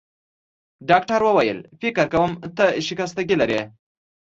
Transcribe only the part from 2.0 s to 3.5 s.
کوم چي ته شکستګي